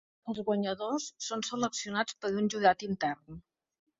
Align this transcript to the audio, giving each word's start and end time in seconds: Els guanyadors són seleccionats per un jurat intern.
Els 0.31 0.39
guanyadors 0.45 1.05
són 1.25 1.43
seleccionats 1.49 2.17
per 2.25 2.33
un 2.39 2.51
jurat 2.53 2.87
intern. 2.89 3.41